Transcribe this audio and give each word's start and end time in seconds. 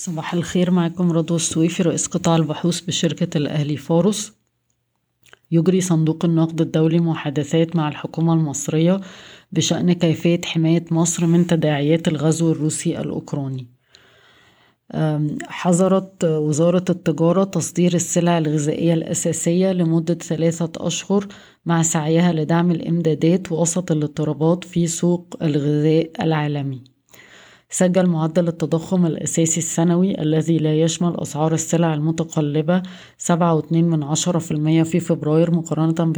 صباح 0.00 0.34
الخير 0.34 0.70
معكم 0.70 1.12
رضوى 1.12 1.36
السويفي 1.36 1.82
رئيس 1.82 2.06
قطاع 2.06 2.36
البحوث 2.36 2.80
بشركة 2.80 3.38
الأهلي 3.38 3.76
فارس 3.76 4.32
يجري 5.50 5.80
صندوق 5.80 6.24
النقد 6.24 6.60
الدولي 6.60 7.00
محادثات 7.00 7.76
مع 7.76 7.88
الحكومة 7.88 8.32
المصرية 8.32 9.00
بشأن 9.52 9.92
كيفية 9.92 10.40
حماية 10.44 10.84
مصر 10.90 11.26
من 11.26 11.46
تداعيات 11.46 12.08
الغزو 12.08 12.52
الروسي 12.52 13.00
الأوكراني. 13.00 13.66
حظرت 15.48 16.24
وزارة 16.24 16.84
التجارة 16.90 17.44
تصدير 17.44 17.94
السلع 17.94 18.38
الغذائية 18.38 18.94
الأساسية 18.94 19.72
لمدة 19.72 20.14
ثلاثة 20.14 20.72
أشهر 20.76 21.26
مع 21.66 21.82
سعيها 21.82 22.32
لدعم 22.32 22.70
الإمدادات 22.70 23.52
وسط 23.52 23.92
الاضطرابات 23.92 24.64
في 24.64 24.86
سوق 24.86 25.36
الغذاء 25.42 26.10
العالمي. 26.22 26.84
سجل 27.72 28.06
معدل 28.06 28.48
التضخم 28.48 29.06
الأساسي 29.06 29.60
السنوي 29.60 30.20
الذي 30.20 30.58
لا 30.58 30.80
يشمل 30.80 31.20
أسعار 31.20 31.54
السلع 31.54 31.94
المتقلبة 31.94 32.82
سبعة 33.18 33.54
واتنين 33.54 33.84
من 33.84 34.02
عشرة 34.02 34.38
في 34.38 34.50
المية 34.50 34.82
في 34.82 35.00
فبراير 35.00 35.50
مقارنة 35.50 36.12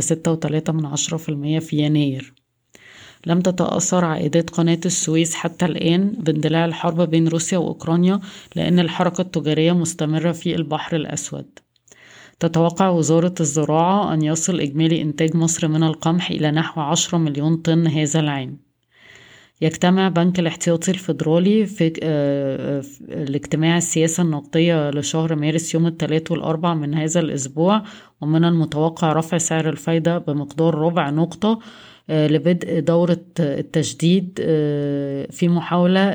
من 0.72 0.86
عشرة 0.86 1.16
في 1.16 1.28
المية 1.28 1.58
في 1.58 1.76
يناير. 1.76 2.34
لم 3.26 3.40
تتأثر 3.40 4.04
عائدات 4.04 4.50
قناة 4.50 4.80
السويس 4.86 5.34
حتى 5.34 5.64
الآن 5.64 6.14
باندلاع 6.18 6.64
الحرب 6.64 7.00
بين 7.00 7.28
روسيا 7.28 7.58
وأوكرانيا 7.58 8.20
لأن 8.56 8.78
الحركة 8.78 9.20
التجارية 9.20 9.72
مستمرة 9.72 10.32
في 10.32 10.54
البحر 10.54 10.96
الأسود. 10.96 11.58
تتوقع 12.40 12.88
وزارة 12.88 13.34
الزراعة 13.40 14.14
أن 14.14 14.22
يصل 14.22 14.60
إجمالي 14.60 15.02
إنتاج 15.02 15.36
مصر 15.36 15.68
من 15.68 15.82
القمح 15.82 16.30
إلى 16.30 16.50
نحو 16.50 16.80
عشرة 16.80 17.18
مليون 17.18 17.56
طن 17.56 17.86
هذا 17.86 18.20
العام. 18.20 18.71
يجتمع 19.62 20.08
بنك 20.08 20.38
الاحتياطي 20.38 20.90
الفيدرالي 20.90 21.66
في 21.66 21.92
الاجتماع 23.08 23.76
السياسة 23.76 24.22
النقدية 24.22 24.90
لشهر 24.90 25.34
مارس 25.34 25.74
يوم 25.74 25.86
الثلاث 25.86 26.30
والأربع 26.30 26.74
من 26.74 26.94
هذا 26.94 27.20
الأسبوع 27.20 27.82
ومن 28.20 28.44
المتوقع 28.44 29.12
رفع 29.12 29.38
سعر 29.38 29.68
الفايدة 29.68 30.18
بمقدار 30.18 30.74
ربع 30.74 31.10
نقطة 31.10 31.58
لبدء 32.08 32.80
دورة 32.80 33.20
التجديد 33.40 34.32
في 35.30 35.48
محاولة 35.48 36.10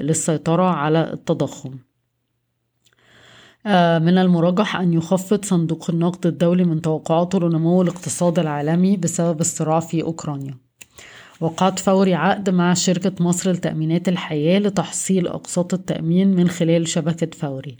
للسيطرة 0.00 0.62
على 0.62 1.12
التضخم. 1.12 1.70
من 4.06 4.18
المرجح 4.18 4.76
أن 4.76 4.92
يخفض 4.92 5.44
صندوق 5.44 5.90
النقد 5.90 6.26
الدولي 6.26 6.64
من 6.64 6.82
توقعاته 6.82 7.40
لنمو 7.40 7.82
الاقتصاد 7.82 8.38
العالمي 8.38 8.96
بسبب 8.96 9.40
الصراع 9.40 9.80
في 9.80 10.02
أوكرانيا. 10.02 10.71
وقعت 11.42 11.78
فوري 11.78 12.14
عقد 12.14 12.50
مع 12.50 12.74
شركة 12.74 13.24
مصر 13.24 13.50
لتأمينات 13.50 14.08
الحياة 14.08 14.58
لتحصيل 14.58 15.26
أقساط 15.26 15.74
التأمين 15.74 16.34
من 16.34 16.48
خلال 16.48 16.88
شبكة 16.88 17.28
فوري. 17.38 17.76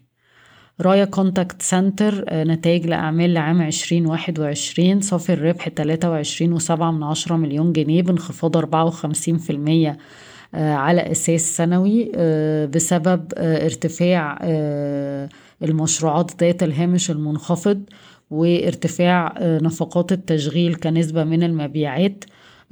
رايا 0.80 1.04
Contact 1.05 1.62
Center 1.62 2.25
نتائج 2.32 2.86
لأعمال 2.86 3.34
لعام 3.34 3.62
عشرين 3.62 4.06
واحد 4.06 4.38
وعشرين 4.38 5.00
صافي 5.00 5.32
الربح 5.32 5.69
تلاتة 5.69 6.10
وعشرين 6.10 6.52
وسبعة 6.52 6.91
من 6.91 7.02
عشرة 7.02 7.36
مليون 7.36 7.72
جنيه 7.72 8.02
بانخفاض 8.02 8.56
أربعة 8.56 8.84
وخمسين 8.84 9.38
في 9.38 9.50
المية 9.50 9.98
على 10.54 11.12
أساس 11.12 11.56
سنوي 11.56 12.12
بسبب 12.66 13.32
ارتفاع 13.38 14.38
المشروعات 15.62 16.30
ذات 16.41 16.62
الهامش 16.62 17.10
المنخفض 17.10 17.82
وارتفاع 18.30 19.34
نفقات 19.41 20.12
التشغيل 20.12 20.74
كنسبة 20.74 21.24
من 21.24 21.42
المبيعات. 21.42 22.24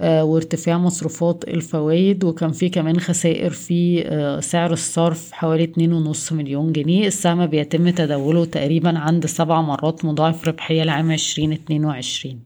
وارتفاع 0.02 0.78
مصروفات 0.78 1.44
الفوائد 1.48 2.24
وكان 2.24 2.52
في 2.52 2.68
كمان 2.68 3.00
خسائر 3.00 3.50
في 3.50 4.04
سعر 4.42 4.72
الصرف 4.72 5.32
حوالي 5.32 5.64
اتنين 5.64 5.92
ونص 5.92 6.32
مليون 6.32 6.72
جنيه. 6.72 7.06
السهم 7.06 7.46
بيتم 7.46 7.90
تداوله 7.90 8.44
تقريبا 8.44 8.98
عند 8.98 9.26
سبع 9.26 9.60
مرات 9.60 10.04
مضاعف 10.04 10.48
ربحية 10.48 10.82
لعام 10.82 11.12
عشرين 11.12 11.52
اتنين 11.52 11.84
وعشرين. 11.84 12.40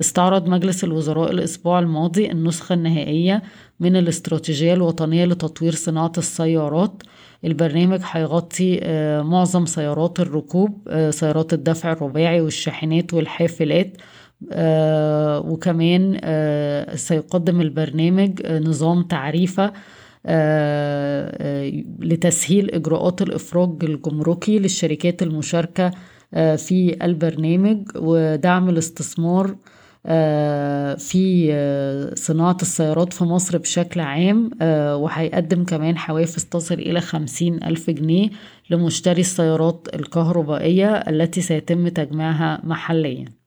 استعرض 0.00 0.48
مجلس 0.48 0.84
الوزراء 0.84 1.30
الأسبوع 1.30 1.78
الماضي 1.78 2.30
النسخة 2.30 2.72
النهائية 2.74 3.42
من 3.80 3.96
الاستراتيجية 3.96 4.74
الوطنية 4.74 5.24
لتطوير 5.24 5.74
صناعة 5.74 6.12
السيارات. 6.18 7.02
البرنامج 7.44 8.00
هيغطي 8.04 8.80
معظم 9.22 9.66
سيارات 9.66 10.20
الركوب 10.20 10.88
سيارات 11.10 11.52
الدفع 11.52 11.92
الرباعي 11.92 12.40
والشاحنات 12.40 13.14
والحافلات 13.14 13.96
آه 14.52 15.40
وكمان 15.40 16.20
آه 16.24 16.94
سيقدم 16.96 17.60
البرنامج 17.60 18.40
آه 18.44 18.58
نظام 18.58 19.02
تعريفة 19.02 19.72
لتسهيل 22.00 22.70
إجراءات 22.70 23.22
الإفراج 23.22 23.84
الجمركي 23.84 24.58
للشركات 24.58 25.22
المشاركة 25.22 25.90
في 26.56 26.96
البرنامج 27.02 27.78
ودعم 27.96 28.68
الاستثمار 28.68 29.56
في 30.98 32.12
صناعة 32.16 32.56
السيارات 32.62 33.12
في 33.12 33.24
مصر 33.24 33.58
بشكل 33.58 34.00
عام 34.00 34.50
وهيقدم 35.02 35.64
كمان 35.64 35.98
حوافز 35.98 36.44
تصل 36.44 36.74
إلى 36.74 37.00
خمسين 37.00 37.62
ألف 37.64 37.90
جنيه 37.90 38.28
لمشتري 38.70 39.20
السيارات 39.20 39.88
الكهربائية 39.94 40.90
التي 40.94 41.40
سيتم 41.40 41.88
تجميعها 41.88 42.60
محلياً. 42.64 43.39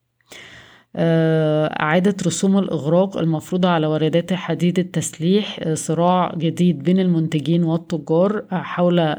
إعادة 0.95 2.15
رسوم 2.25 2.57
الإغراق 2.57 3.17
المفروضة 3.17 3.69
على 3.69 3.87
واردات 3.87 4.33
حديد 4.33 4.79
التسليح 4.79 5.73
صراع 5.73 6.35
جديد 6.37 6.83
بين 6.83 6.99
المنتجين 6.99 7.63
والتجار 7.63 8.45
حول 8.51 9.15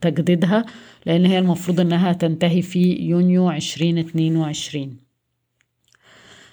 تجديدها 0.00 0.64
لأن 1.06 1.26
هي 1.26 1.38
المفروض 1.38 1.80
أنها 1.80 2.12
تنتهي 2.12 2.62
في 2.62 2.92
يونيو 2.92 3.48
عشرين 3.48 3.98
اتنين 3.98 4.36
وعشرين. 4.36 4.96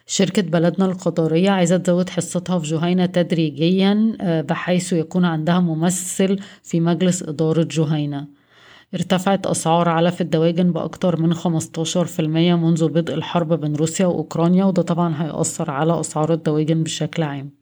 شركة 0.07 0.41
بلدنا 0.41 0.85
القطرية 0.85 1.49
عايزة 1.49 1.77
تزود 1.77 2.09
حصتها 2.09 2.59
في 2.59 2.67
جهينة 2.67 3.05
تدريجيا 3.05 4.17
بحيث 4.41 4.93
يكون 4.93 5.25
عندها 5.25 5.59
ممثل 5.59 6.39
في 6.63 6.79
مجلس 6.79 7.23
إدارة 7.23 7.67
جهينة. 7.71 8.38
ارتفعت 8.93 9.47
أسعار 9.47 9.89
علف 9.89 10.21
الدواجن 10.21 10.71
بأكتر 10.71 11.21
من 11.21 11.33
15% 11.33 12.19
منذ 12.19 12.87
بدء 12.89 13.13
الحرب 13.13 13.53
بين 13.53 13.75
روسيا 13.75 14.05
وأوكرانيا 14.05 14.65
وده 14.65 14.81
طبعا 14.81 15.23
هيأثر 15.23 15.71
على 15.71 15.99
أسعار 15.99 16.33
الدواجن 16.33 16.83
بشكل 16.83 17.23
عام. 17.23 17.59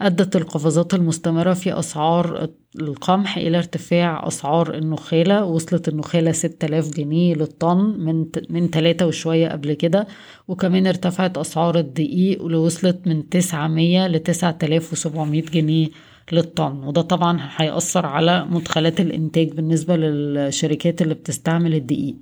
أدت 0.00 0.36
القفزات 0.36 0.94
المستمرة 0.94 1.52
في 1.52 1.78
أسعار 1.78 2.48
القمح 2.80 3.36
إلى 3.36 3.58
ارتفاع 3.58 4.26
أسعار 4.28 4.74
النخالة 4.74 5.44
وصلت 5.44 5.88
النخالة 5.88 6.32
6000 6.32 6.90
جنيه 6.90 7.34
للطن 7.34 7.76
من 7.98 8.26
من 8.50 8.70
وشوية 9.02 9.48
قبل 9.48 9.72
كده 9.72 10.06
وكمان 10.48 10.86
ارتفعت 10.86 11.38
أسعار 11.38 11.78
الدقيق 11.78 12.42
واللي 12.42 12.58
وصلت 12.58 13.06
من 13.06 13.28
900 13.28 14.06
ل 14.06 14.18
9700 14.18 15.42
جنيه 15.42 15.88
للطن. 16.32 16.84
وده 16.84 17.02
طبعا 17.02 17.40
هيأثر 17.56 18.06
على 18.06 18.46
مدخلات 18.50 19.00
الإنتاج 19.00 19.48
بالنسبة 19.52 19.96
للشركات 19.96 21.02
اللي 21.02 21.14
بتستعمل 21.14 21.74
الدقيق. 21.74 22.14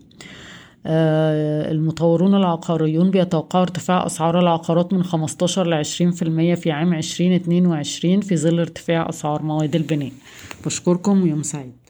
المطورون 0.87 2.35
العقاريون 2.35 3.11
بيتوقعوا 3.11 3.63
ارتفاع 3.63 4.07
أسعار 4.07 4.39
العقارات 4.39 4.93
من 4.93 5.03
15 5.05 5.67
ل 5.67 5.75
20% 5.75 6.55
في 6.55 6.71
عام 6.71 6.95
2022 6.95 8.21
في 8.21 8.37
ظل 8.37 8.61
ارتفاع 8.61 9.09
أسعار 9.09 9.43
مواد 9.43 9.77
البناء. 9.77 10.13
بشكركم 10.67 11.23
ويوم 11.23 11.43
سعيد. 11.43 11.75